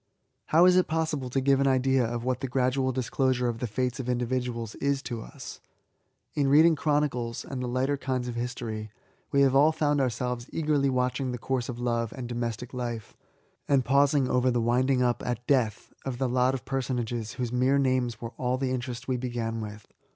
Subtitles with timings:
[0.47, 3.67] How is it possible to give an idea of what the gradual disclosure of the
[3.67, 5.59] fates of individuals is to us?
[6.33, 8.89] In reading chronicles, and the lighter kinds of history,
[9.31, 13.15] we have all found ourselves eagerly watching the course of love and domestic life,
[13.67, 17.77] and pausing over the winding up, at death, of the lot of personages whose mere
[17.77, 19.85] names were all the interest we began with.